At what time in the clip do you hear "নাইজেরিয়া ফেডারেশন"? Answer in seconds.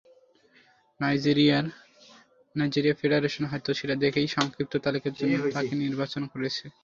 2.55-3.43